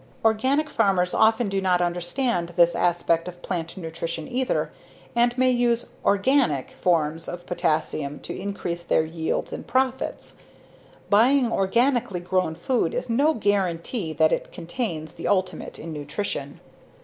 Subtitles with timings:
[0.25, 4.71] Organic farmers often do not understand this aspect of plant nutrition either
[5.15, 10.33] and may use "organic" forms of potassium to increase their yields and profits.
[11.11, 16.61] Buying organically grown food is no guarantee that it contains the ultimate in nutrition.